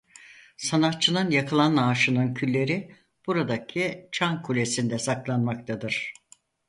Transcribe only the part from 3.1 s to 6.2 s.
buradaki çan kulesinde saklanmaktadır.